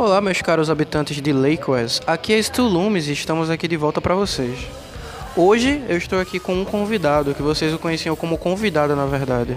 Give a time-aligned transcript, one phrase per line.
[0.00, 2.00] Olá, meus caros habitantes de Lakewest.
[2.06, 4.58] Aqui é Stu Loomis e estamos aqui de volta para vocês.
[5.36, 9.54] Hoje eu estou aqui com um convidado, que vocês o conheciam como convidado, na verdade.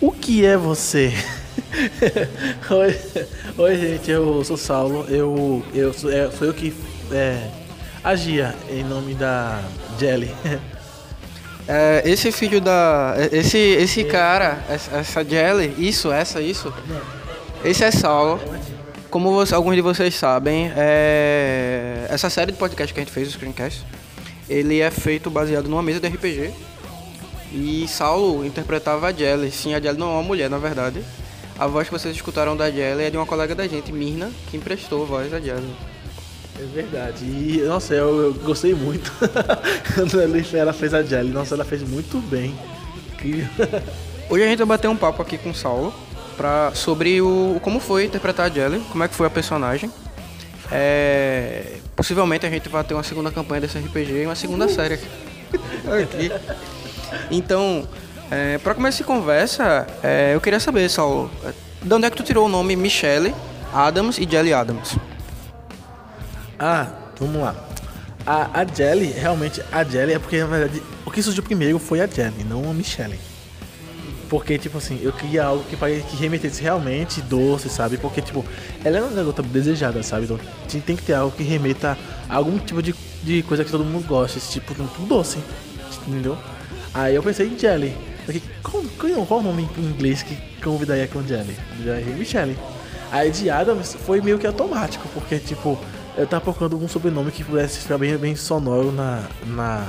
[0.00, 1.12] O que é você?
[2.70, 2.98] Oi,
[3.58, 5.04] oi, gente, eu sou Saulo.
[5.10, 6.74] Eu, eu sou, é, sou eu que
[7.12, 7.46] é,
[8.02, 9.60] agia em nome da
[10.00, 10.34] Jelly.
[11.66, 13.14] É, esse filho da.
[13.32, 16.70] Esse, esse cara, essa, essa Jelly, isso, essa, isso.
[17.64, 18.38] Esse é Saulo.
[19.14, 23.28] Como você- alguns de vocês sabem, é, essa série de podcast que a gente fez,
[23.28, 23.84] o Screencast,
[24.48, 26.50] ele é feito baseado numa mesa de RPG.
[27.52, 29.52] E Saulo interpretava a Jelly.
[29.52, 31.00] Sim, a Jelly não é uma mulher, na verdade.
[31.56, 34.56] A voz que vocês escutaram da Jelly é de uma colega da gente, Mirna, que
[34.56, 35.72] emprestou a voz da Jelly.
[36.60, 37.24] É verdade.
[37.24, 39.12] E, nossa, eu, eu gostei muito
[39.94, 40.20] quando
[40.56, 41.30] ela fez a Jelly.
[41.30, 42.52] Nossa, ela fez muito bem.
[43.12, 43.46] Incrível.
[44.28, 45.94] Hoje a gente vai bater um papo aqui com o Saulo
[46.36, 49.90] pra, sobre o, como foi interpretar a Jelly, como é que foi a personagem.
[50.70, 54.94] É, possivelmente a gente vai ter uma segunda campanha desse RPG e uma segunda série
[54.94, 55.06] aqui.
[57.30, 57.86] Então,
[58.30, 61.30] é, para começar essa conversa, é, eu queria saber, Saulo,
[61.82, 63.34] de onde é que tu tirou o nome Michelle
[63.72, 64.96] Adams e Jelly Adams?
[66.58, 67.54] Ah, vamos lá.
[68.26, 72.00] A, a Jelly, realmente, a Jelly é porque, na verdade, o que surgiu primeiro foi
[72.00, 73.18] a Jelly, não a Michelle.
[74.34, 77.96] Porque, tipo assim, eu queria algo que, que remetesse realmente doce, sabe?
[77.96, 78.44] Porque, tipo,
[78.84, 80.24] ela é uma garota desejada, sabe?
[80.24, 80.36] Então
[80.68, 81.96] tem- que ter algo que remeta
[82.28, 82.92] a algum tipo de,
[83.22, 85.38] de coisa que todo mundo gosta, tipo, um doce,
[86.08, 86.36] entendeu?
[86.92, 87.96] Aí eu pensei em Jelly.
[88.24, 88.82] Porque, qual,
[89.24, 91.56] qual, o nome em inglês que convidaria com Jelly?
[92.18, 92.58] Michelle.
[93.12, 95.78] Aí de Adams foi meio que automático, porque, tipo,
[96.16, 99.86] eu tava procurando um sobrenome que pudesse ficar bem, bem sonoro na, na.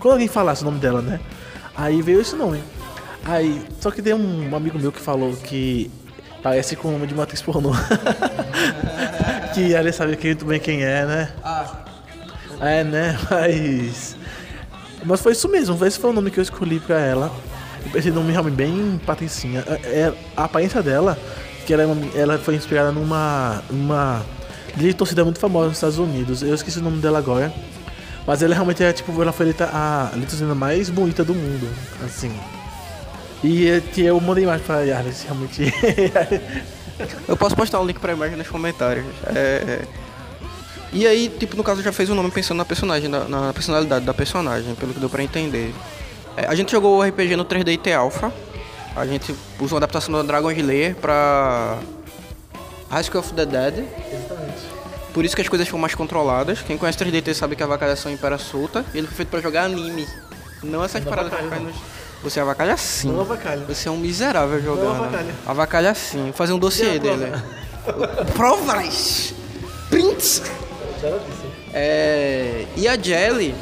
[0.00, 1.20] Quando alguém falasse o nome dela, né?
[1.76, 2.60] Aí veio esse nome.
[3.24, 5.90] Aí, só que tem um amigo meu que falou que
[6.42, 7.70] parece com o nome de uma atriz pornô.
[9.54, 11.32] que ali sabe muito bem quem é, né?
[12.60, 13.18] É, né?
[13.30, 14.16] Mas.
[15.04, 17.30] Mas foi isso mesmo, esse foi o nome que eu escolhi pra ela.
[17.94, 19.62] Num nome realmente bem patricinha.
[19.66, 21.18] É, é- a aparência dela,
[21.66, 23.62] que ela, é uma- ela foi inspirada numa.
[24.76, 26.42] líder de torcida muito famosa nos Estados Unidos.
[26.42, 27.52] Eu esqueci o nome dela agora.
[28.26, 31.68] Mas ela realmente é tipo, ela foi eleita a torcida mais bonita do mundo.
[32.04, 32.32] Assim.
[33.44, 35.62] E é que eu mandei imagem pra Yarlis, realmente.
[37.28, 39.04] Eu posso postar o link pra imagem nos comentários.
[39.26, 39.82] É,
[40.92, 44.04] E aí, tipo, no caso, já fez o nome pensando na personagem, na, na personalidade
[44.04, 45.74] da personagem, pelo que deu pra entender.
[46.36, 48.32] É, a gente jogou o RPG no 3D Alpha.
[48.96, 51.80] A gente usou uma adaptação do Dragon Slayer pra
[52.88, 53.84] High of the Dead.
[55.12, 56.62] Por isso que as coisas ficam mais controladas.
[56.62, 58.84] Quem conhece 3DT sabe que a avacalhação impera solta.
[58.94, 60.06] E ele foi feito pra jogar anime.
[60.62, 61.74] Não essas Não paradas que faz nos...
[62.24, 63.12] Você avacalha sim.
[63.12, 63.64] Não avacalha.
[63.68, 64.96] Você é um miserável jogando.
[64.96, 65.34] avacalha.
[65.46, 66.32] Avacalha sim.
[66.32, 67.30] Fazer um dossiê dele.
[68.34, 69.34] Provas!
[69.90, 70.42] Prints!
[71.72, 73.54] É, e a Jelly,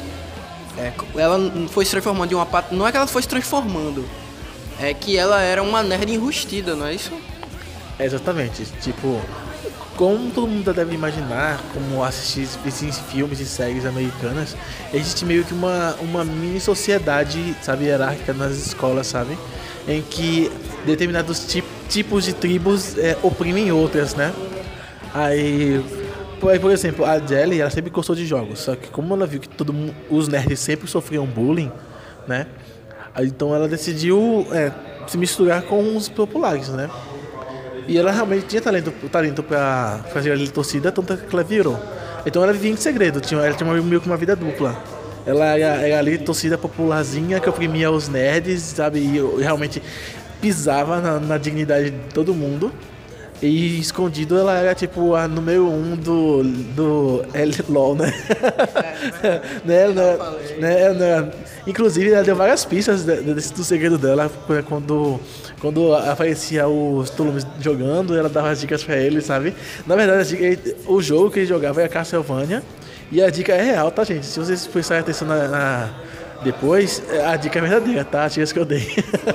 [0.77, 1.37] é, ela
[1.67, 2.71] foi se transformando de uma pat...
[2.71, 4.07] Não é que ela foi se transformando.
[4.79, 7.11] É que ela era uma nerd enrustida, não é isso?
[7.99, 8.65] É, exatamente.
[8.81, 9.21] Tipo,
[9.95, 14.55] como todo mundo deve imaginar, como assistir esses filmes e séries americanas,
[14.93, 19.37] existe meio que uma, uma mini sociedade, sabe, hierárquica nas escolas, sabe?
[19.87, 20.51] Em que
[20.85, 24.33] determinados ti- tipos de tribos é, oprimem outras, né?
[25.13, 25.83] Aí,
[26.39, 29.39] por, por exemplo, a Jelly, ela sempre gostou de jogos, só que como ela viu
[29.39, 31.71] que todo mundo, os nerds sempre sofriam bullying,
[32.27, 32.47] né?
[33.13, 34.71] Aí, então ela decidiu é,
[35.07, 36.89] se misturar com os populares, né?
[37.87, 41.79] E ela realmente tinha talento, talento pra fazer a torcida, tanto que ela virou.
[42.25, 44.75] Então ela vivia em segredo, tinha, ela tinha uma- meio que uma vida dupla.
[45.25, 48.99] Ela era, era ali torcida popularzinha que oprimia os nerds, sabe?
[48.99, 49.81] E eu realmente
[50.41, 52.71] pisava na, na dignidade de todo mundo.
[53.41, 57.25] E escondido ela era tipo a número um do, do
[57.67, 58.13] LOL, né?
[59.65, 60.17] né, né,
[60.59, 61.31] né, né?
[61.67, 64.31] Inclusive ela deu várias pistas do segredo dela
[64.67, 65.19] quando,
[65.59, 69.53] quando aparecia os Tulumes jogando, ela dava as dicas pra ele, sabe?
[69.85, 72.63] Na verdade, o jogo que ele jogava era Castlevania.
[73.11, 74.25] E a dica é real, tá, gente?
[74.25, 75.89] Se vocês prestarem atenção na, na-
[76.43, 78.25] depois, a dica é verdadeira, tá?
[78.25, 78.87] As dicas que eu dei.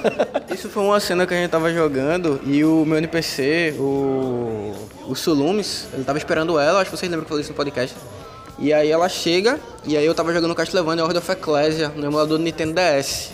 [0.54, 4.74] Isso foi uma cena que a gente tava jogando e o meu NPC, o,
[5.06, 7.56] o Sulumes, ele tava esperando ela, acho que vocês lembram que eu falei isso no
[7.56, 7.96] podcast.
[8.58, 12.38] E aí ela chega, e aí eu tava jogando Castlevania Order of Ecclesia no emulador
[12.38, 13.30] do Nintendo DS.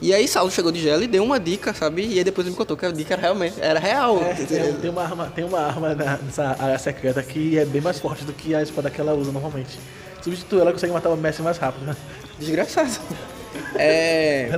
[0.00, 2.06] E aí Saulo chegou de gelo e deu uma dica, sabe?
[2.06, 4.18] E aí depois ele me contou que a dica era realmente, era real.
[4.46, 7.98] tem, tem uma arma, tem uma arma na- nessa área secreta que é bem mais
[7.98, 9.78] forte do que a espada que ela usa normalmente.
[10.22, 11.96] Substitui ela consegue matar o Messi mais rápido, né?
[12.38, 12.90] Desgraçado.
[13.74, 14.48] É.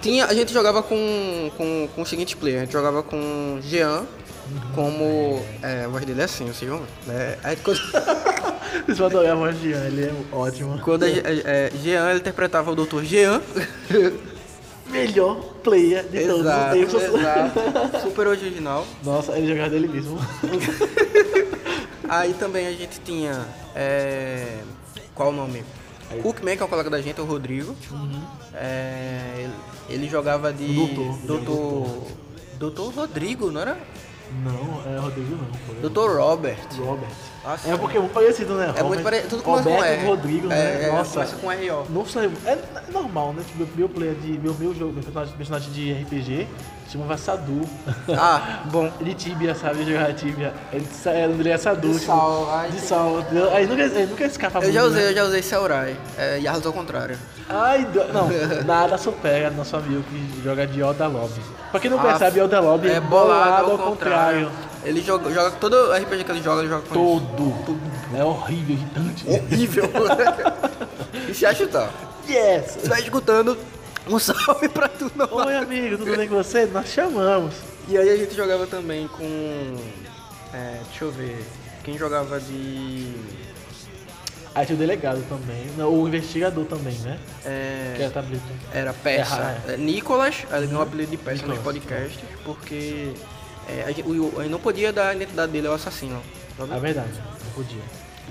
[0.00, 4.04] Tinha, a gente jogava com, com, com o seguinte player, a gente jogava com Jean,
[4.74, 5.44] como.
[5.62, 6.82] É, a voz dele é assim, vocês vão.
[7.08, 7.78] É, aí quando,
[8.86, 10.78] Vocês vão adorar a voz de Jean, ele é ótimo.
[10.80, 13.02] quando a- é, Jean ele interpretava o Dr.
[13.02, 13.40] Jean.
[14.88, 17.02] Melhor player de todos os Exato, tempos.
[17.02, 18.00] exato.
[18.02, 18.86] Super original.
[19.04, 20.18] Nossa, ele jogava dele mesmo.
[22.08, 23.46] Aí também a gente tinha.
[23.74, 24.58] É,
[25.14, 25.62] qual o nome?
[26.22, 27.76] Cookman, que é um colega da gente, o Rodrigo.
[28.54, 29.54] É, ele,
[29.88, 30.66] ele jogava de.
[30.74, 31.18] Doutor.
[31.26, 32.06] Doutor.
[32.58, 33.78] Doutor Rodrigo, não era?
[34.44, 35.80] Não, é Rodrigo não.
[35.80, 36.58] Doutor Robert.
[36.78, 37.08] Robert.
[37.44, 37.70] Nossa.
[37.70, 38.72] É porque é muito parecido, né?
[38.76, 39.30] É muito parecido.
[39.30, 40.06] Tudo começa com R.
[40.06, 40.84] Rodrigo, é, né?
[40.84, 41.12] É, Nossa.
[41.14, 41.84] começa com R, ó.
[41.88, 43.42] Não sei, é, é normal, né?
[43.46, 44.38] Tipo, meu, meu player de.
[44.38, 46.46] Meu, meu jogo, meu personagem, personagem de RPG
[46.90, 47.62] chamava Sadu.
[48.16, 48.90] Ah, bom.
[49.00, 49.84] de Tibia, sabe?
[49.84, 50.52] Jogar Tibia.
[50.72, 51.88] Ele, é, ele é Sadu.
[51.88, 53.24] De tipo, sal, ai, de sal.
[53.52, 55.10] Aí nunca, ele nunca escapa Eu muito, já usei, né?
[55.10, 55.96] eu já usei Saurai.
[56.18, 57.16] É, Yardos ao contrário.
[57.48, 58.28] Ai, não,
[58.66, 61.40] nada supera nosso amigo que joga de Yoda Lobby.
[61.70, 64.50] Pra quem não Ah, percebe, Yoda Lobby é é bolado ao contrário.
[64.84, 66.94] Ele joga, joga todo RPG que ele joga, ele joga com.
[66.94, 67.80] Todo.
[68.16, 69.24] É horrível, irritante.
[69.28, 69.84] Horrível.
[71.28, 71.90] e se achutar.
[72.28, 72.78] Yes!
[72.80, 73.56] Você vai escutando
[74.08, 75.28] um salve pra tu não.
[75.30, 76.66] Oi, amigo, tudo bem com você?
[76.66, 77.54] Nós chamamos.
[77.88, 79.76] E aí a gente jogava também com.
[80.54, 81.44] É, deixa eu ver.
[81.84, 83.14] Quem jogava de.
[84.54, 87.18] Aí tinha o delegado também, o investigador também, né?
[87.44, 88.42] É, Que era tableta.
[88.72, 89.56] Era peça.
[89.68, 91.62] É, É, Nicolas, ele ganhou o apelido de peça nos Nicolas.
[91.78, 93.12] podcasts, porque
[93.68, 96.20] é, a gente, o, a gente não podia dar a identidade dele ao assassino.
[96.58, 96.74] sabe?
[96.74, 97.12] É verdade,
[97.44, 97.82] não podia.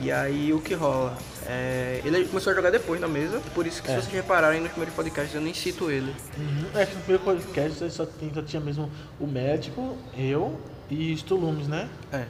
[0.01, 1.17] E aí o que rola?
[1.47, 3.95] É, ele começou a jogar depois na mesa, por isso que É.
[3.95, 6.13] se vocês repararem nos primeiros podcasts eu nem cito ele.
[6.37, 6.65] Uhum.
[6.79, 8.89] É que no primeiro podcast só, tinha- só tinha mesmo
[9.19, 11.87] o médico, eu e Stulumes, né?
[12.11, 12.25] É.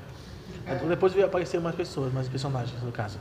[0.88, 3.20] Depois veio aparecer mais pessoas, mais personagens no caso.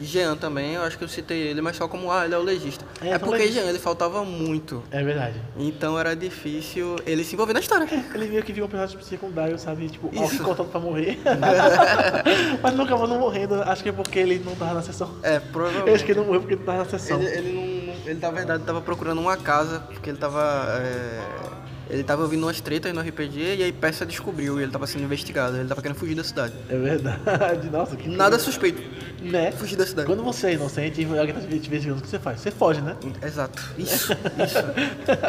[0.00, 2.42] Jean também, eu acho que eu citei ele, mas só como, ah, ele é o
[2.42, 2.84] legista.
[3.00, 3.60] É, É, porque legista.
[3.60, 4.82] Jean, ele faltava muito.
[4.90, 5.40] É verdade.
[5.56, 7.86] Então era difícil ele se envolver na história.
[8.14, 9.88] Ele meio que viu um personagem secundário, sabe?
[9.88, 10.22] Tipo, Isso.
[10.22, 11.18] alguém contado pra morrer.
[12.62, 13.54] Mas nunca acabou não morrendo.
[13.62, 15.10] Acho que é porque ele não tava na sessão.
[15.22, 15.94] É, Eu provavelmente.
[15.94, 17.20] acho que ele não morreu porque ele não tava na sessão.
[17.20, 17.73] Ele, ele não-
[18.04, 20.66] ele na verdade tava procurando uma casa, porque ele tava.
[20.80, 21.20] é,
[21.90, 25.04] ele tava ouvindo umas tretas no RPG e aí Peça descobriu e ele tava sendo
[25.04, 25.56] investigado.
[25.58, 26.54] Ele tava querendo fugir da cidade.
[26.68, 27.20] É verdade.
[27.70, 28.82] Nossa, que Nada suspeito.
[29.20, 29.52] Né?
[29.52, 30.06] Fugir da cidade.
[30.06, 32.40] Quando você é inocente e alguém tá te investigando, o que você faz?
[32.40, 32.96] Você foge, né?
[33.22, 33.62] Exato.
[33.78, 34.12] Isso,
[34.42, 34.58] isso.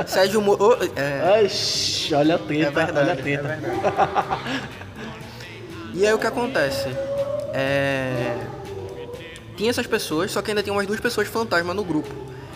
[0.08, 0.78] Sérgio Moro.
[0.96, 2.98] é, Ai, shh, olha a treta, é verdade.
[3.00, 3.44] olha a é treta.
[3.44, 4.62] verdade.
[5.94, 6.90] e aí o que acontece?
[7.54, 8.36] É,
[9.58, 12.10] Tinha essas pessoas, só que ainda tinha umas duas pessoas fantasma no grupo.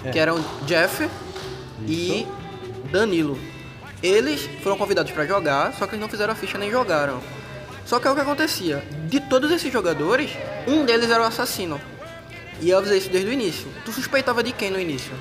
[0.04, 0.12] É.
[0.12, 1.10] Que eram Jeff
[1.88, 2.26] e
[2.92, 3.38] Danilo.
[4.02, 7.20] Eles foram convidados pra jogar, só que eles não fizeram a ficha nem jogaram.
[7.86, 8.84] Só que é o que acontecia.
[9.08, 10.30] De todos esses jogadores,
[10.68, 11.80] um deles era o assassino.
[12.62, 13.68] E eu avisei isso desde o início.
[13.84, 15.12] Tu suspeitava de quem no início?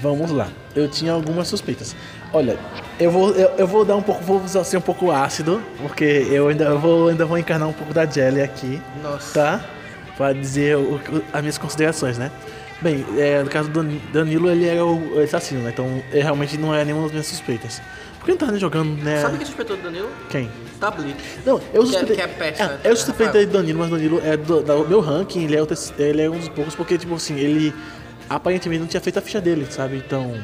[0.00, 0.48] Vamos lá.
[0.74, 1.96] Eu tinha algumas suspeitas.
[2.32, 2.58] Olha,
[3.00, 6.48] eu vou, eu, eu vou dar um pouco, vou ser um pouco ácido, porque eu
[6.48, 9.32] ainda eu vou, ainda vou encarnar um pouco da Jelly aqui, Nossa.
[9.32, 9.64] tá?
[10.16, 12.30] Pra dizer o- o- as minhas considerações, né?
[12.80, 15.70] Bem, é, no caso do Dan- Danilo, ele era o assassino, né?
[15.72, 17.80] Então, ele realmente não é nenhuma das minhas suspeitas.
[18.18, 19.22] Por que não tava nem jogando, né?
[19.22, 20.08] Sabe quem suspeitou do Danilo?
[20.28, 20.50] Quem?
[20.78, 21.16] Tablito.
[21.46, 22.16] Não, eu Que é- suspeitei.
[22.16, 22.78] que é peça, Ah, né?
[22.84, 25.66] eu suspeitei do Danilo, mas Danilo é do, do meu ranking, ele é, o
[25.98, 27.72] ele é um dos poucos, porque, tipo assim, ele
[28.28, 29.96] aparentemente não tinha feito a ficha dele, sabe?
[29.96, 30.34] Então.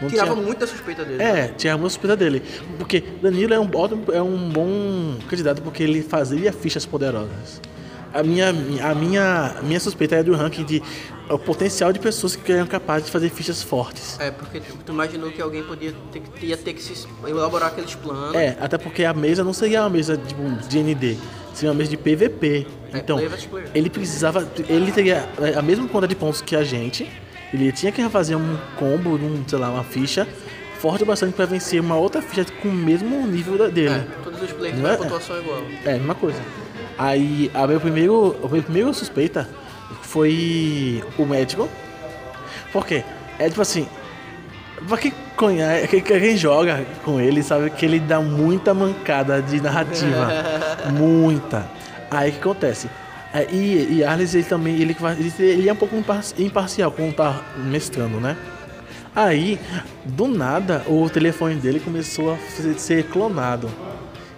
[0.00, 0.42] Não Tirava tinha...
[0.44, 1.22] muito da suspeita dele.
[1.22, 2.42] É, tinha uma suspeita dele.
[2.78, 7.60] Porque Danilo é um, ótimo- é um bom candidato porque ele fazia fichas poderosas.
[8.12, 10.82] A minha, a minha, a minha suspeita é do ranking de
[11.28, 14.18] o potencial de pessoas que eram capazes de fazer fichas fortes.
[14.18, 17.68] É, porque tu, tu imaginou que alguém podia ter, que- ia ter que se elaborar
[17.68, 18.34] aqueles planos.
[18.34, 21.18] É, até porque a mesa não seria uma mesa tipo, de ND,
[21.52, 22.66] seria uma mesa de PVP.
[22.94, 23.68] É, Então, versus player.
[23.74, 24.48] ele precisava.
[24.68, 27.06] Ele teria a mesma conta de pontos que a gente.
[27.52, 30.26] Ele tinha que fazer um combo, um, sei lá, uma ficha
[30.78, 33.88] forte bastante para vencer uma outra ficha com o mesmo nível dele.
[33.94, 34.96] É, todos os players têm é?
[34.96, 35.62] pontuação igual.
[35.84, 36.38] É, a mesma coisa.
[36.98, 39.48] Aí, a meu primeiro, a minha primeira suspeita
[40.02, 41.68] foi o médico.
[42.72, 43.04] Por quê?
[43.38, 43.86] É tipo assim,
[44.88, 49.60] pra quem conhece, quem, quem joga com ele sabe que ele dá muita mancada de
[49.60, 50.28] narrativa.
[50.92, 51.66] muita.
[52.10, 52.88] Aí o que acontece?
[53.32, 57.14] É, e, e Arles ele também ele, vai- ele, é um pouco impar- imparcial quando
[57.14, 58.36] tá mestrando, né?
[59.14, 59.58] Aí,
[60.04, 62.38] do nada, o telefone dele começou a
[62.78, 63.68] ser clonado.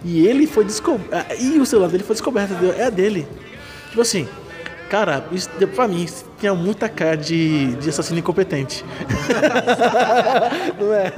[0.03, 1.33] E ele foi descoberto.
[1.39, 2.53] E o celular dele foi descoberto.
[2.77, 3.27] É dele.
[3.89, 4.27] Tipo assim,
[4.89, 6.07] cara, isso pra mim
[6.39, 8.83] tinha muita cara de, de assassino incompetente.
[10.79, 11.13] Não é?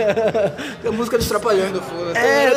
[0.85, 2.17] A música dos Trapalhões do Foda.
[2.17, 2.51] É.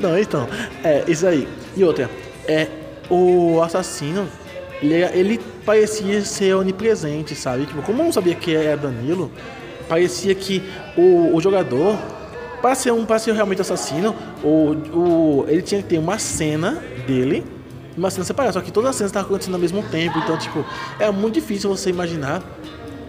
[0.00, 0.48] Não, então.
[0.82, 1.48] É, isso aí.
[1.76, 2.10] E outra,
[2.46, 2.68] é.
[3.10, 4.28] O assassino,
[4.82, 7.66] ele, ele parecia ser onipresente, sabe?
[7.66, 9.30] Tipo, como eu não sabia que era Danilo,
[9.88, 10.62] parecia que
[10.96, 11.98] o, o jogador,
[12.64, 16.82] para ser, um, para ser realmente assassino, o, o, ele tinha que ter uma cena
[17.06, 17.44] dele,
[17.94, 20.64] uma cena separada, só que todas as cenas estavam acontecendo ao mesmo tempo, então, tipo,
[20.98, 22.42] é muito difícil você imaginar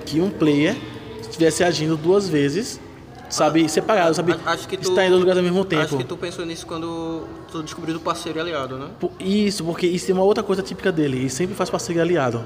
[0.05, 0.75] que um player
[1.21, 2.81] estivesse agindo duas vezes,
[3.29, 5.97] sabe, separado, sabe, Acho que tu, está em dois lugares ao mesmo Acho tempo.
[5.99, 8.89] que tu pensou nisso quando tu descobriu do parceiro e aliado, né?
[9.21, 12.45] Isso, porque isso é uma outra coisa típica dele, ele sempre faz parceria aliado.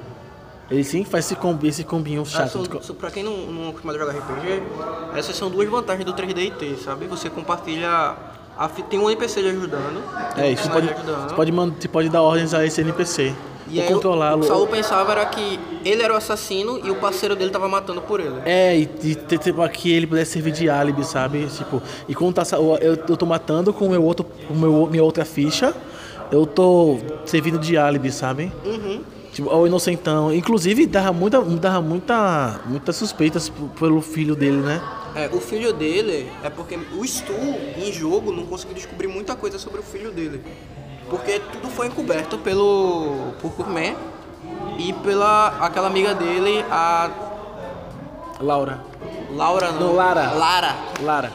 [0.69, 2.81] Ele sempre faz esse, combi, esse combinho Ah, chato.
[2.81, 4.61] são- pra quem não, não é acostumado a jogar RPG,
[5.15, 7.07] essas são duas vantagens do 3DT, sabe?
[7.07, 8.15] Você compartilha.
[8.57, 10.03] a tem um NPC lhe ajudando.
[10.38, 11.29] É, um isso você pode, ajudando.
[11.29, 13.33] você pode, você pode dar ordens a esse NPC.
[13.71, 14.41] E ou controlá-lo.
[14.41, 18.01] O Saulo pensava era que ele era o assassino e o parceiro dele tava matando
[18.01, 18.41] por ele.
[18.45, 21.45] É, e, e tipo, que ele pudesse servir de álibi, sabe?
[21.47, 25.23] Tipo, e quando tá, eu, eu tô matando com meu outro, com meu, minha outra
[25.23, 25.73] ficha,
[26.31, 28.51] eu tô servindo de álibi, sabe?
[28.65, 29.01] Uhum.
[29.31, 30.33] Tipo, ao inocentão.
[30.33, 34.81] Inclusive, dava muita, dava muita, muitas suspeitas pelo filho dele, né?
[35.15, 37.33] É, o filho dele é porque o Stu,
[37.77, 40.41] em jogo, não conseguiu descobrir muita coisa sobre o filho dele.
[41.09, 43.33] Porque tudo foi encoberto pelo.
[43.41, 43.95] por Kurman
[44.77, 47.09] e pela aquela amiga dele, a
[48.39, 48.79] Laura.
[49.31, 49.79] Laura não.
[49.79, 50.31] Não, Lara.
[50.33, 50.75] Lara.
[51.01, 51.31] Lara.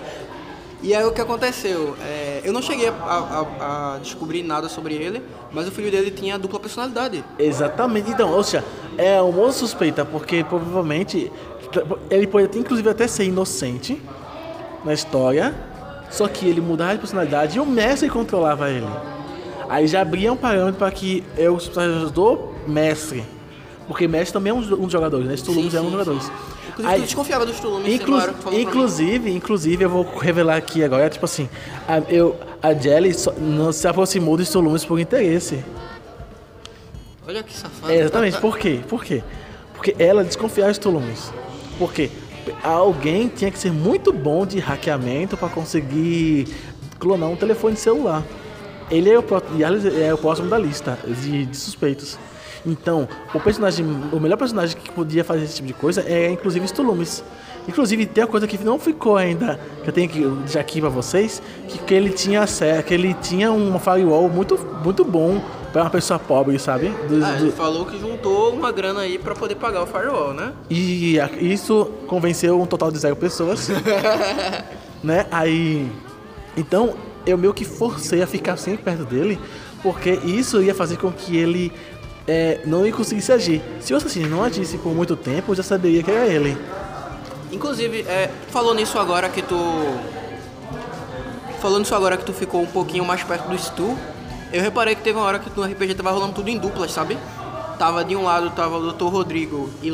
[0.83, 1.97] E aí o que aconteceu?
[2.01, 5.23] É, eu não cheguei a, a- a descobrir nada sobre ele,
[5.53, 7.25] mas o filho dele tinha dupla personalidade.
[7.39, 8.11] Exatamente.
[8.11, 8.63] Então, ou seja,
[8.97, 11.33] é uma suspeita, porque provavelmente
[12.11, 14.01] ele pode até, inclusive até ser inocente
[14.85, 15.55] na história,
[16.11, 18.87] só que ele mudava de personalidade e o mestre controlava ele.
[19.69, 23.25] Aí já abria um parâmetro para que é os personagens do mestre.
[23.87, 25.37] Porque mestre também é um, um dos jogadores, né?
[25.37, 26.31] Stulums Sim, é um dos jogadores.
[26.71, 28.17] Inclusive, Aí- tu desconfiava dos Tulumes, Inclu-
[28.51, 28.61] mim.
[28.61, 31.49] inclusive, inclusive, eu vou revelar aqui agora, tipo assim,
[31.87, 35.63] a, eu, a Jelly só- não se aproximou dos Tulumes por interesse.
[37.27, 37.93] Olha que safado.
[37.93, 38.39] É, exatamente.
[38.41, 38.81] Por quê?
[38.89, 39.23] Por quê?
[39.75, 41.31] Porque ela desconfiava de Tulumes.
[41.79, 42.11] Porque
[42.63, 46.49] alguém tinha que ser muito bom de hackeamento para conseguir
[46.99, 48.23] clonar um telefone celular.
[48.91, 49.25] Ele é o,
[50.03, 52.19] é o próximo da lista de, de suspeitos.
[52.67, 56.65] Então, o personagem, o melhor personagem que podia fazer esse tipo de coisa é inclusive
[56.67, 57.23] Stulumes.
[57.67, 60.91] Inclusive, tem uma coisa que não ficou ainda, que eu tenho que deixar aqui pra
[60.91, 62.45] vocês, que, que ele tinha
[62.87, 65.41] que ele tinha um firewall muito, muito bom
[65.73, 66.89] para uma pessoa pobre, sabe?
[67.09, 70.35] Do- Ah, do- ele falou que juntou uma grana aí pra poder pagar o firewall,
[70.35, 70.53] né?
[70.69, 73.69] E a- isso convenceu um total de zero pessoas.
[75.03, 75.27] né?
[75.31, 75.91] Aí.
[76.57, 76.95] Então,
[77.27, 79.39] eu meio que forcei a ficar sempre perto dele,
[79.83, 81.73] porque isso ia fazer com que ele
[82.27, 83.63] é, não conseguisse agir.
[83.81, 86.57] Se o assassino não agisse por muito tempo, eu já saberia que era ele.
[87.53, 89.57] Inclusive, é, falou nisso agora que tu.
[91.61, 93.97] Falando nisso agora que tu ficou um pouquinho mais perto do Stu,
[94.53, 97.17] eu reparei que teve uma hora que no RPG tava rolando tudo em duplas, sabe?
[97.79, 99.07] Tava de um lado tava o Dr.
[99.07, 99.91] Rodrigo e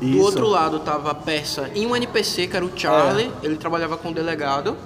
[0.00, 0.12] Lara.
[0.12, 0.24] Do Isso.
[0.24, 4.10] outro lado tava a Persa e um NPC, que era o Charlie, ele trabalhava com
[4.10, 4.76] o delegado.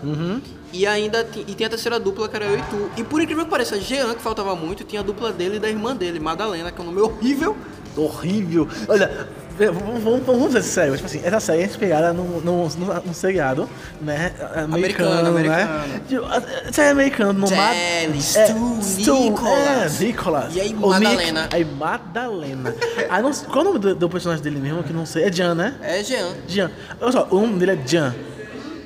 [0.72, 2.90] E ainda e tinha a terceira dupla, que era eu e tu.
[2.96, 5.68] E por incrível que pareça, Jean, que faltava muito, tinha a dupla dele e da
[5.68, 7.56] irmã dele, Madalena, que é um nome horrível.
[7.96, 8.68] Horrível.
[8.88, 9.28] Olha,
[9.58, 10.96] vamos, vamos, vamos ser sérios.
[10.96, 13.68] Tipo assim, essa série é inspirada num, num, num, num seriado,
[14.00, 14.32] né?
[14.56, 15.62] Americano, Americano, né?
[15.62, 16.72] americano.
[16.72, 20.00] Série americano, no Jelly, é, Stu, Nicholas.
[20.00, 20.54] É, Nicholas.
[20.56, 21.48] E aí, O Nick- Madalena.
[21.52, 22.74] aí, Madalena.
[23.08, 24.82] aí, não, qual é o nome do, do personagem dele mesmo?
[24.82, 25.24] Que não sei.
[25.24, 25.74] É Jan, né?
[25.82, 26.32] É Jean.
[26.46, 26.70] Jean.
[27.00, 28.14] Olha só, o nome dele é Jan.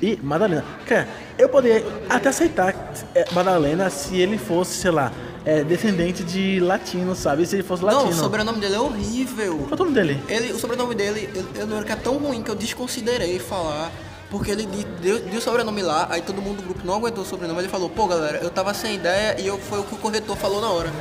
[0.01, 0.63] E Madalena.
[0.85, 1.07] Cara,
[1.37, 2.73] eu poderia até aceitar
[3.13, 5.11] é, Madalena se ele fosse, sei lá,
[5.49, 7.45] é, descendente de latino, sabe?
[7.45, 8.03] Se ele fosse latino.
[8.03, 9.57] Não, o sobrenome dele é horrível.
[9.67, 10.21] Qual é o nome dele?
[10.27, 13.39] Ele, o sobrenome dele, eu, eu não era que é tão ruim que eu desconsiderei
[13.39, 13.91] falar.
[14.29, 14.67] Porque ele
[15.01, 17.61] deu, deu o sobrenome lá, aí todo mundo do grupo não aguentou o sobrenome.
[17.61, 20.37] Ele falou, pô galera, eu tava sem ideia e eu, foi o que o corretor
[20.37, 20.91] falou na hora.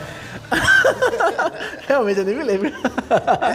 [1.87, 2.73] Realmente, eu nem me lembro.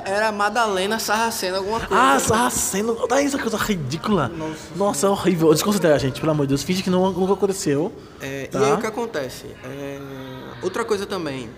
[0.06, 2.04] Era Madalena Sarracena, alguma coisa.
[2.16, 2.96] ah, Sarraceno.
[3.08, 4.32] Tá isso, coisa ridícula.
[4.76, 5.52] Nossa, é horrível.
[5.54, 6.62] Desconsidera, gente, pelo amor de Deus.
[6.64, 7.92] Finge que não, nunca aconteceu.
[8.22, 8.60] É, Tá.
[8.60, 9.46] E aí o que acontece?
[9.66, 10.00] É,
[10.62, 11.50] outra coisa também.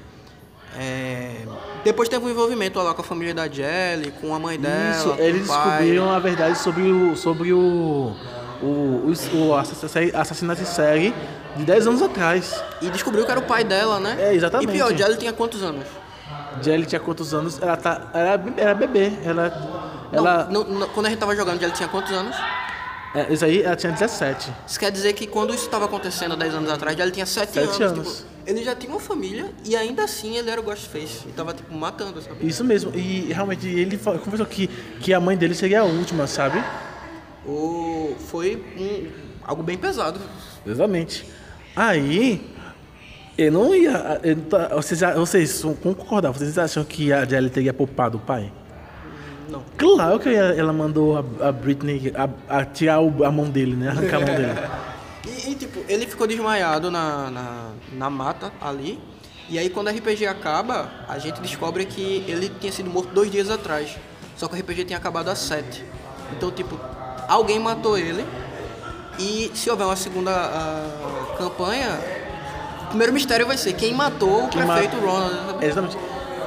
[0.78, 1.42] é,
[1.86, 4.98] depois teve um envolvimento lá com a família da Jelly, com a mãe dela.
[4.98, 7.16] Isso, eles descobriram a verdade sobre o.
[7.16, 8.12] sobre o.
[8.60, 11.14] o, o, o assassinato em série
[11.56, 12.60] de 10 anos atrás.
[12.82, 14.18] E descobriu que era o pai dela, né?
[14.20, 14.68] É, exatamente.
[14.68, 15.86] E pior, Jelly tinha quantos anos?
[16.60, 17.62] Jelly tinha quantos anos?
[17.62, 18.10] Ela tá.
[18.16, 19.14] Era, era bebê.
[19.24, 20.10] Ela.
[20.12, 20.48] Ela.
[20.50, 22.36] Não, não, não, quando a gente tava jogando, Jelly tinha quantos anos?
[23.16, 24.52] É, isso aí, ela tinha 17.
[24.68, 27.82] Isso quer dizer que quando isso estava acontecendo 10 anos atrás, Jelly tinha 7 Sete
[27.82, 27.82] anos.
[27.82, 28.18] anos.
[28.18, 31.28] tipo, ele já tinha uma família e ainda assim ele era o Ghostface.
[31.28, 32.46] E tava, tipo, matando, sabe?
[32.46, 32.92] Isso mesmo.
[32.96, 34.68] E realmente ele confessou que,
[35.00, 36.64] que a mãe dele seria a última, sabe?
[37.46, 39.08] O, foi um,
[39.44, 40.20] algo bem pesado.
[40.66, 41.26] Exatamente.
[41.76, 42.54] Aí.
[43.38, 44.20] Eu não ia.
[44.24, 48.50] eu tá- vocês, vocês concordar, vocês acham que a Jelly teria poupado o pai?
[49.50, 49.62] Não.
[49.78, 53.90] Claro que ela mandou a, a Britney a, a tirar o- a mão dele, né?
[53.90, 54.54] Arrancar a mão dele.
[55.28, 59.00] E, e, tipo, ele ficou desmaiado na, na, na mata ali.
[59.50, 63.32] E aí quando o RPG acaba, a gente descobre que ele tinha sido morto dois
[63.32, 63.98] dias atrás.
[64.38, 65.84] Só que o RPG tinha acabado às sete.
[66.32, 66.80] Então, tipo,
[67.28, 68.24] alguém matou ele.
[69.18, 72.00] E se houver uma segunda ah, campanha,
[72.84, 75.36] o primeiro mistério vai ser quem matou o Quem prefeito ma- Ronald.
[75.48, 75.66] sabe?
[75.66, 75.98] Exatamente.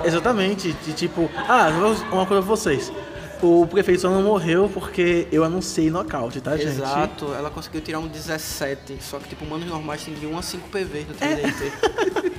[0.05, 0.73] Exatamente.
[0.73, 2.93] De, tipo, ah, eu vou- uma coisa pra vocês.
[3.41, 6.71] O prefeito só não morreu porque eu anunciei nocaute, tá, gente?
[6.71, 8.99] Exato, ela conseguiu tirar um 17.
[9.01, 11.35] Só que, tipo, humanos normais tem de 1 a 5 PV do É.
[11.37, 11.73] TDT.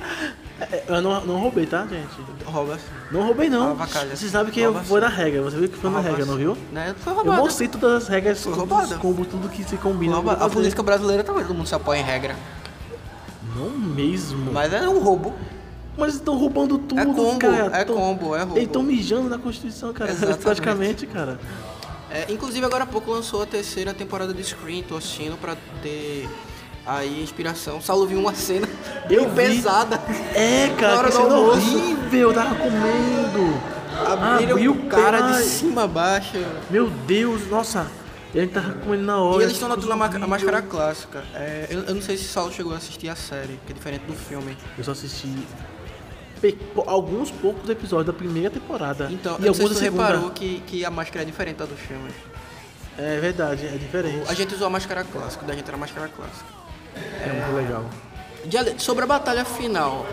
[0.72, 2.06] É, Eu não, não roubei, tá, gente?
[2.44, 2.78] Rouba.
[3.10, 3.74] Não roubei, não.
[3.74, 5.04] Você sabe que eu Rouba vou sim.
[5.04, 5.40] na regra.
[5.42, 6.54] Você viu que foi na regra, não viu?
[6.70, 6.94] Né?
[6.98, 7.38] Foi Eu roubado.
[7.40, 10.16] mostrei todas as regras, todos os combos, tudo que se combina.
[10.16, 12.36] Eu vou A política brasileira também, todo mundo se apoia em regra.
[13.56, 14.52] Não mesmo.
[14.52, 15.34] Mas é um roubo.
[15.96, 17.76] Mas estão roubando tudo, É combo, cara.
[17.78, 18.56] é combo, é roubo.
[18.56, 20.10] Eles estão mijando na Constituição, cara.
[20.12, 20.42] Exatamente.
[20.42, 21.38] Praticamente, cara.
[22.10, 24.82] É, inclusive, agora há pouco lançou a terceira temporada de Scream.
[24.82, 26.28] Tô assistindo pra ter
[26.86, 27.80] aí inspiração.
[27.80, 28.68] Saulo viu uma cena
[29.08, 29.56] Eu bem vi.
[29.56, 30.00] pesada.
[30.34, 32.28] É, cara, que cena horrível.
[32.30, 33.60] Eu tava comendo.
[34.06, 35.42] Abriram Abriu o cara pai.
[35.42, 36.38] de cima a baixo.
[36.70, 37.86] Meu Deus, nossa.
[38.32, 39.42] E a gente tava comendo na E hora.
[39.42, 40.24] eles estão na, na ma- horrível.
[40.24, 41.22] a máscara clássica.
[41.34, 44.02] É, eu, eu não sei se Saulo chegou a assistir a série, que é diferente
[44.06, 44.56] do filme.
[44.78, 45.28] Eu só assisti
[46.86, 49.08] alguns poucos episódios da primeira temporada.
[49.10, 50.06] Então, e eu alguns você segunda.
[50.06, 52.10] reparou que, que a máscara é diferente da do filme.
[52.98, 54.28] É verdade, é diferente.
[54.28, 56.46] A gente usou a máscara clássica, da gente era a máscara clássica.
[56.94, 57.84] É muito legal.
[58.44, 60.06] De sobre a batalha final,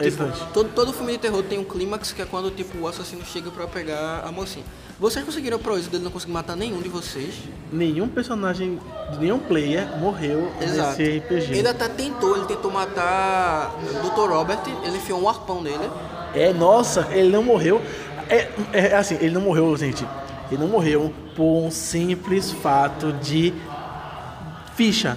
[0.00, 0.38] É excelente.
[0.54, 3.50] todo, todo filme de terror tem um clímax que é quando tipo, o assassino chega
[3.50, 4.64] pra pegar a mocinha.
[4.98, 7.34] Vocês conseguiram a proeza dele não conseguir matar nenhum de vocês?
[7.72, 8.80] Nenhum personagem,
[9.20, 10.98] nenhum player morreu Exato.
[10.98, 11.56] nesse RPG.
[11.56, 14.28] Ele até tentou, ele tentou matar o Dr.
[14.28, 15.88] Robert, ele enfiou um arpão nele.
[16.34, 17.80] É, nossa, ele não morreu.
[18.28, 20.04] É, é assim, ele não morreu, gente.
[20.50, 23.54] Ele não morreu por um simples fato de
[24.74, 25.16] ficha.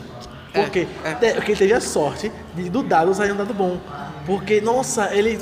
[0.53, 1.09] É, Porque, é.
[1.09, 3.79] é, porque ele teve a sorte de, do dado sair um dado bom.
[4.27, 5.39] Porque, nossa, ele.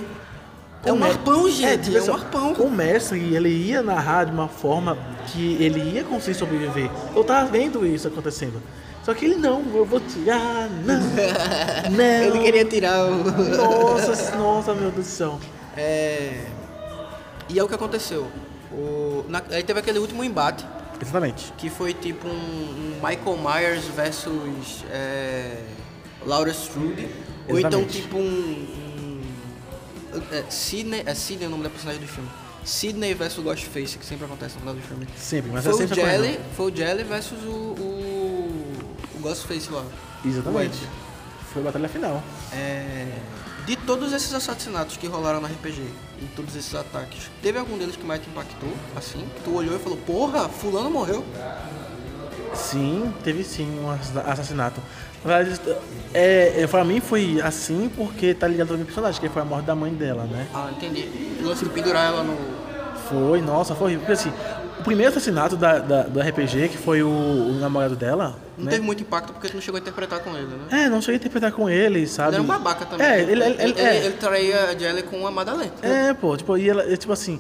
[0.85, 2.53] É um arpão, gente, tipo é um assim, arpão.
[2.53, 6.89] O mestre, ele ia narrar de uma forma que ele ia conseguir sobreviver.
[7.15, 8.61] Eu tava vendo isso acontecendo.
[9.03, 10.99] Só que ele não, eu vou tirar, não.
[11.91, 12.03] não.
[12.03, 13.23] Ele queria tirar o.
[13.23, 15.39] Nossa, nossa, meu Deus do céu.
[15.75, 16.45] É...
[17.49, 18.27] E é o que aconteceu.
[18.71, 19.25] O...
[19.27, 20.65] na- Aí teve aquele último embate,
[21.01, 21.51] Exatamente.
[21.57, 25.57] que foi tipo um, um Michael Myers versus é...
[26.25, 27.07] Laura Strode.
[27.49, 28.67] Ou então tipo um.
[30.13, 32.29] Um é, Sidney, é Sidney o nome da personagem do filme.
[32.63, 35.07] Sidney versus Ghostface, que sempre acontece no final do filme.
[35.17, 36.55] Sempre, mas foi, é o sempre Jelly, correndo.
[36.55, 38.83] foi o Jelly versus o, o,
[39.15, 39.83] o Ghostface lá.
[40.25, 40.77] Exatamente.
[40.83, 41.09] O.
[41.53, 42.21] Foi a batalha final.
[42.53, 43.07] É,
[43.65, 45.81] de todos esses assassinatos que rolaram no RPG
[46.21, 48.71] e todos esses ataques, teve algum deles que mais te impactou?
[48.95, 49.25] Assim?
[49.43, 51.25] Tu olhou e falou, porra, fulano morreu.
[52.53, 54.81] Sim, teve sim um assa- assassinato.
[56.13, 59.45] É, é, pra mim foi assim porque tá ligado ao meu personagem, que foi a
[59.45, 60.47] morte da mãe dela, né?
[60.53, 61.07] Ah, entendi.
[61.41, 62.35] O lance de pendurar ela no.
[63.09, 64.05] Foi, nossa, foi horrível.
[64.05, 64.33] Porque assim,
[64.79, 68.71] o primeiro assassinato da, da- do RPG, que foi o, o namorado dela, Não né?
[68.71, 70.83] teve muito impacto porque tu não chegou a interpretar com ele, né?
[70.85, 72.29] É, não cheguei a interpretar com ele, sabe?
[72.29, 73.05] Ele era um babaca também.
[73.05, 74.05] É, ele, ele, ele, ele, é.
[74.05, 75.71] ele traía a Jelly com a Madalena.
[75.81, 77.39] É, pô, tipo, e ela, é, tipo assim,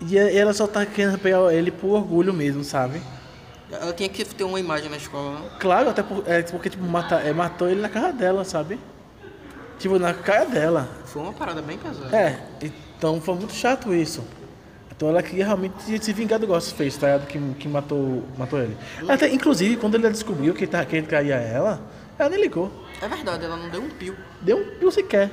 [0.00, 3.00] e ela só tá querendo pegar ele por orgulho mesmo, sabe?
[3.70, 5.58] Ela tinha que ter uma imagem na escola, não?
[5.58, 8.78] Claro, até por, é, porque, tipo, mata, é, matou ele na cara dela, sabe?
[9.78, 10.88] Tipo, na cara dela.
[11.04, 12.14] Foi uma parada bem pesada.
[12.14, 14.24] É, então foi muito chato isso.
[14.90, 17.26] Então ela queria realmente se vingar do Ghostface, tá ligado?
[17.26, 18.76] Que, que matou, matou ele.
[19.08, 21.80] Até, inclusive, quando ele descobriu que, tá, que ele traía ela,
[22.18, 22.70] ela nem ligou.
[23.00, 24.14] É verdade, ela não deu um pio.
[24.42, 25.30] Deu um pio sequer.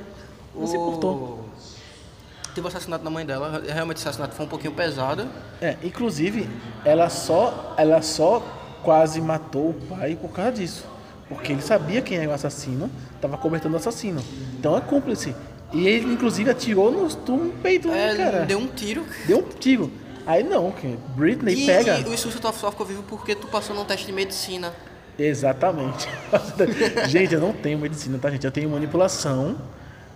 [0.54, 1.44] Não se importou.
[2.58, 3.62] Teve o assassinato da mãe dela.
[3.64, 5.28] Realmente o assassinato foi um pouquinho pesado.
[5.62, 6.50] É, inclusive,
[6.84, 8.44] ela só, ela só
[8.82, 10.84] quase matou o pai por causa disso.
[11.28, 12.90] Porque ele sabia quem era o assassino,
[13.20, 14.20] tava cobertando o assassino.
[14.58, 15.36] Então é cúmplice.
[15.72, 18.44] E ele, inclusive, atirou no, no peito, É, cara?
[18.44, 19.04] deu um tiro.
[19.24, 19.92] Deu um tiro.
[20.26, 22.00] Aí não, que Britney E, pega.
[22.00, 24.72] e o Suicide só ficou vivo porque tu passou num teste de medicina.
[25.16, 26.08] Exatamente.
[27.06, 28.44] gente, eu não tenho medicina, tá, gente?
[28.44, 29.56] Eu tenho manipulação,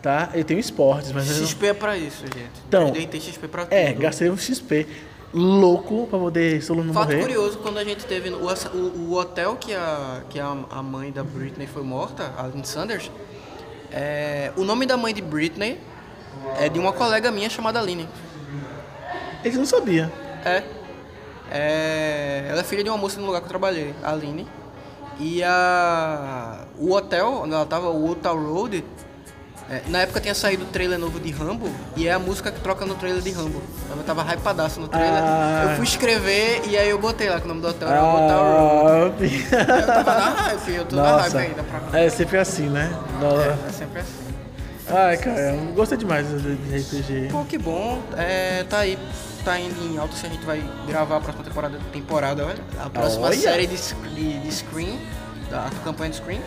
[0.02, 0.30] tá?
[0.34, 1.46] Eu tenho esportes, mas eu não...
[1.46, 2.50] XP é pra isso, gente.
[2.68, 3.72] Então, Daí tem XP pra tudo.
[3.72, 4.86] É, gastei um XP
[5.32, 7.20] louco pra poder Solo não Fato morrer.
[7.22, 11.10] curioso, quando a gente teve o, o, o hotel que, a, que a, a mãe
[11.10, 13.10] da Britney foi morta, a Lynn Sanders,
[13.90, 15.78] é, o nome da mãe de Britney
[16.58, 18.08] é de uma colega minha chamada Aline.
[19.44, 20.12] Eles não sabia.
[20.44, 20.62] É.
[21.50, 24.46] É, Ela é filha de uma moça no lugar que eu trabalhei, a Aline.
[25.20, 28.82] E a, o hotel onde ela tava, o Town Road,
[29.72, 32.60] É, na época tinha saído o trailer novo de Rambo e é a música que
[32.60, 33.62] troca no trailer de Rambo.
[33.88, 35.22] Eu tava hypadaço no trailer.
[35.22, 35.68] Ah.
[35.70, 38.14] Eu fui escrever e aí eu botei lá que o nome do hotel era o
[38.14, 39.12] Hotel Room.
[39.80, 42.92] Eu tava na hype, eu tô na hype Nossa, ainda pra é sempre assim, né?
[43.22, 44.22] É, é sempre assim.
[44.90, 47.28] Ai, cara, eu gostei demais de RPG.
[47.30, 48.02] Pô, que bom.
[48.18, 48.98] É, tá aí,
[49.42, 53.28] tá indo em alta se a gente vai gravar a próxima temporada, temporada a próxima
[53.28, 53.38] Olha.
[53.38, 53.76] série de,
[54.14, 55.00] de, de Screen,
[55.48, 56.42] da campanha de Screen,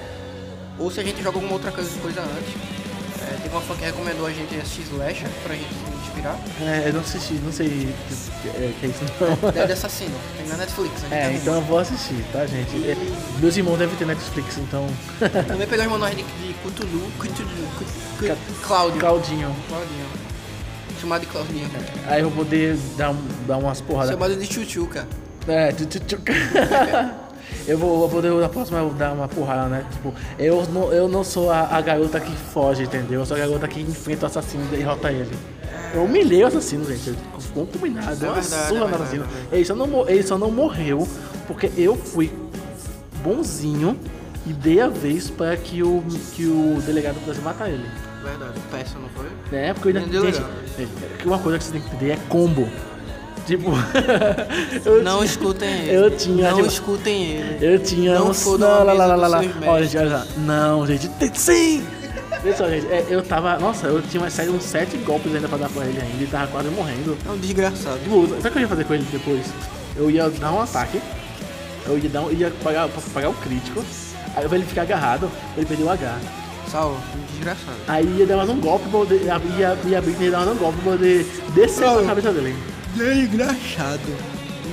[0.77, 1.89] ou se a gente joga alguma outra coisa
[2.21, 2.84] antes.
[3.27, 6.39] É, teve uma fã que recomendou a gente assistir Slasher pra gente se inspirar.
[6.61, 8.99] É, eu não assisti, não sei o que, é, que é isso
[9.41, 9.51] não.
[9.51, 10.93] Dead Assassino, tem na Netflix.
[10.97, 11.41] A gente É, arrumou.
[11.41, 12.75] então eu vou assistir, tá, gente?
[12.89, 12.95] É,
[13.39, 14.87] meus irmãos devem ter Netflix, então.
[15.47, 17.47] Também pegar os manuais de, de Cthulhu, Cthulhu,
[18.19, 18.99] Cthulhu, Cláudio.
[18.99, 19.55] Claudinho.
[19.67, 20.05] Claudinho.
[21.01, 21.69] Chamado de Claudinho.
[22.07, 23.13] Aí eu vou poder dar,
[23.47, 24.11] dar umas porradas.
[24.11, 25.07] Chamado de Chuchuca.
[25.47, 25.85] É, tchu,
[27.67, 29.85] Eu vou, vou poder na próxima eu dar uma porrada, né?
[29.91, 33.21] Tipo, eu não, eu não sou a, a garota que foge, entendeu?
[33.21, 35.35] Eu sou a garota que enfrenta o assassino e derrota ele.
[35.93, 37.15] Eu humilhei o assassino, gente.
[37.53, 39.25] Vamos combinar, deu uma verdade, surra é no assassino.
[39.51, 39.55] é.
[39.55, 41.07] Ele só, não, ele só não morreu
[41.47, 42.31] porque eu fui
[43.23, 43.97] bonzinho
[44.45, 46.03] e dei a vez para que o,
[46.33, 47.85] que o delegado pudesse matar ele.
[48.23, 49.27] Verdade, peça, não foi?
[49.51, 49.73] Né?
[49.73, 50.31] Porque eu ainda.
[50.31, 50.43] Gente,
[51.25, 52.67] uma coisa que você tem que entender é combo.
[53.45, 53.71] Tipo.
[54.85, 55.95] eu Não tinha- escutem ele.
[55.95, 56.49] Eu tinha.
[56.49, 57.57] Não tipo, escutem ele.
[57.61, 58.41] eu tinha Não uns.
[58.41, 59.41] fodam Lá, lá, lá, lá, lá.
[59.43, 60.25] gente, olha só.
[60.39, 61.09] Não, gente.
[61.35, 61.83] Sim!
[62.43, 62.87] Olha só, gente.
[62.87, 63.57] é, eu tava.
[63.59, 66.47] Nossa, eu tinha saído uns sete golpes ainda pra dar pra ele ainda e tava
[66.47, 67.17] quase morrendo.
[67.27, 67.99] É um desgraçado.
[67.99, 69.41] Tipo, sabe o que eu ia fazer com ele depois?
[69.95, 70.99] Eu ia dar um ataque.
[71.87, 73.83] Eu ia, dar um, ia pagar, pagar o crítico.
[74.35, 76.17] Aí ele ficar agarrado, ele perdeu o H.
[76.71, 76.97] Sal,
[77.31, 77.77] desgraçado.
[77.87, 79.21] Aí ia dar mais um golpe pra poder.
[79.23, 82.55] Ia, ia, ia abrir e dar mais um golpe pra poder descer na cabeça dele.
[82.95, 84.15] Desgraçado.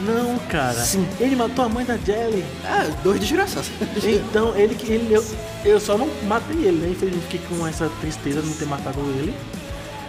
[0.04, 0.74] Não, cara.
[0.80, 1.06] Sim.
[1.20, 2.44] Ele matou a mãe da Jelly.
[2.64, 3.70] É, dois desgraçados.
[4.04, 5.24] Então, ele que ele eu,
[5.64, 6.88] eu só não matei ele, né?
[6.90, 9.34] Infelizmente fiquei com essa tristeza de não ter matado ele.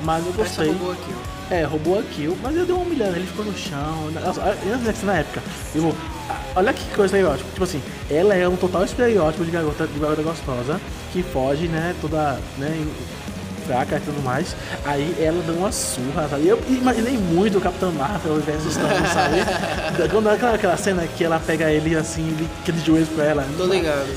[0.04, 0.68] Mas eu Essa gostei.
[0.68, 1.54] roubou aqui, ó.
[1.54, 4.10] É, roubou a kill, mas eu dei uma humilhada, ele ficou no chão.
[4.88, 5.44] Antes na época,
[5.76, 5.96] eu,
[6.30, 7.50] ah, olha que coisa estereótipo.
[7.52, 11.94] Tipo assim, ela é um total estereótipo de garota, de garota gostosa, que foge, né,
[12.02, 12.86] toda, né,
[13.66, 14.56] fraca e tudo mais.
[14.86, 16.48] Aí ela deu uma surra, sabe?
[16.48, 19.38] Eu imaginei muito o Capitão Marvel versus Thanos, sabe?
[20.12, 23.46] Quando aquela, aquela cena que ela pega ele assim, ele fica de joelhos pra ela.
[23.58, 24.10] Tô ligado.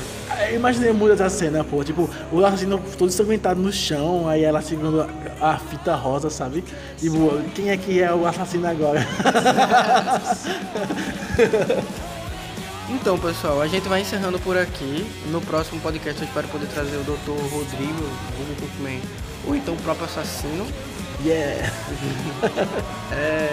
[0.49, 1.83] Eu imaginei muito essa cena, pô.
[1.83, 5.01] Tipo, o assassino todo ensanguentado no chão, aí ela segurando
[5.41, 6.63] a, a fita rosa, sabe?
[6.97, 9.05] Tipo, quem é que é o assassino agora?
[12.89, 15.05] Então, pessoal, a gente vai encerrando por aqui.
[15.29, 17.31] No próximo podcast eu espero poder trazer o Dr.
[17.51, 19.01] Rodrigo, o Cookman,
[19.47, 20.67] ou então o próprio assassino.
[21.23, 21.71] yeah!
[23.11, 23.49] É,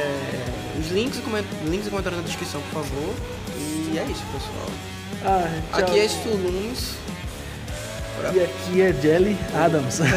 [0.78, 1.20] os links,
[1.64, 3.14] links e comentários na descrição, por favor.
[3.56, 4.68] E é isso, pessoal.
[5.24, 5.48] Ah.
[5.72, 6.96] Aqui é Stulumes.
[8.34, 10.00] E aqui é Jelly Adams.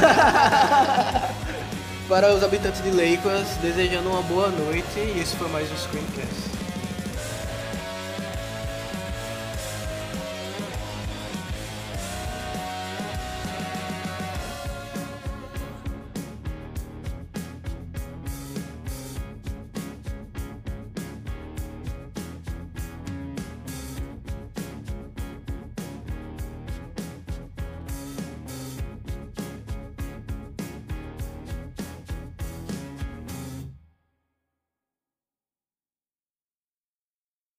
[2.09, 4.97] Para os habitantes de Lakers, desejando uma boa noite.
[4.97, 6.46] E esse foi mais um Screencast.